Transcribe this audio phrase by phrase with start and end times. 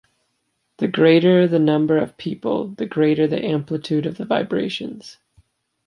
[0.77, 5.17] The greater the number of people, the greater the amplitude of the vibrations.